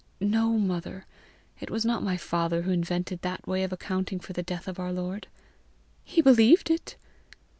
"No, 0.19 0.57
mother. 0.57 1.05
It 1.59 1.69
was 1.69 1.85
not 1.85 2.01
my 2.01 2.17
father 2.17 2.63
who 2.63 2.71
invented 2.71 3.21
that 3.21 3.47
way 3.47 3.61
of 3.63 3.71
accounting 3.71 4.19
for 4.19 4.33
the 4.33 4.41
death 4.41 4.67
of 4.67 4.79
our 4.79 4.91
Lord." 4.91 5.27
"He 6.03 6.23
believed 6.23 6.71
it!" 6.71 6.95